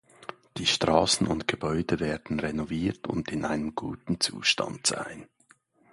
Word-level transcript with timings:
Die 0.57 0.65
Straßen 0.65 1.27
und 1.27 1.47
Gebäude 1.47 1.99
werden 1.99 2.39
renoviert 2.39 3.05
und 3.05 3.29
in 3.31 3.45
einem 3.45 3.75
guten 3.75 4.19
Zustand 4.19 4.87
sein. 4.87 5.27